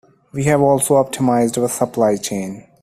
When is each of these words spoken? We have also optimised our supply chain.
We 0.31 0.45
have 0.45 0.61
also 0.61 0.95
optimised 0.95 1.61
our 1.61 1.69
supply 1.69 2.17
chain. 2.17 2.65